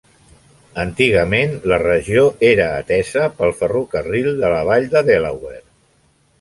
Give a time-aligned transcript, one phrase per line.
[0.83, 5.65] Antigament, la regió era atesa pel Ferrocarril de la Vall de Delaware.